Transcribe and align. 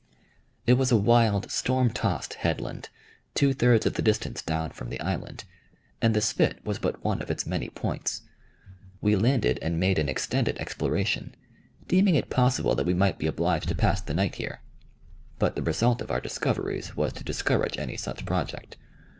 It 0.65 0.79
was 0.79 0.91
a 0.91 0.97
wild, 0.97 1.51
storm 1.51 1.91
tossed 1.91 2.33
headland, 2.41 2.89
two 3.35 3.53
thirds 3.53 3.85
of 3.85 3.93
the 3.93 4.01
distance 4.01 4.41
down 4.41 4.71
from 4.71 4.89
the 4.89 4.99
island, 4.99 5.43
and 6.01 6.15
the 6.15 6.21
spit 6.21 6.57
was 6.65 6.79
but 6.79 7.03
one 7.03 7.21
of 7.21 7.29
its 7.29 7.45
many 7.45 7.69
points. 7.69 8.23
We 8.99 9.15
landed 9.15 9.59
and 9.61 9.79
made 9.79 9.99
an 9.99 10.09
extended 10.09 10.57
exploration, 10.57 11.35
deeming 11.87 12.15
it 12.15 12.31
possible 12.31 12.73
that 12.73 12.87
we 12.87 12.95
might 12.95 13.19
be 13.19 13.27
obliged 13.27 13.67
to 13.69 13.75
pass 13.75 14.01
the 14.01 14.15
night 14.15 14.33
here; 14.41 14.61
but 15.37 15.55
the 15.55 15.61
result 15.61 16.01
of 16.01 16.09
our 16.09 16.19
discoveries 16.19 16.95
was 16.95 17.13
to 17.13 17.23
discourage 17.23 17.77
any 17.77 17.95
such 17.95 18.25
project. 18.25 18.77